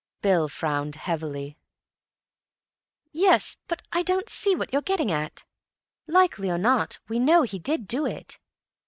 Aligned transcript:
Bill 0.23 0.49
frowned 0.49 0.95
heavily. 0.95 1.59
"Yes, 3.11 3.57
but 3.67 3.83
I 3.91 4.01
don't 4.01 4.29
see 4.29 4.55
what 4.55 4.73
you're 4.73 4.81
getting 4.81 5.11
at. 5.11 5.43
Likely 6.07 6.49
or 6.49 6.57
not 6.57 6.97
likely, 7.03 7.19
we 7.19 7.19
know 7.19 7.43
he 7.43 7.59
did 7.59 7.87
do 7.87 8.07
it." 8.07 8.39